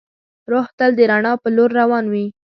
[0.51, 2.25] روح تل د رڼا په لور روان وي.